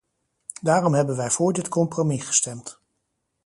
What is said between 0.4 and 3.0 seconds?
Daarom hebben wij voor dit compromis gestemd.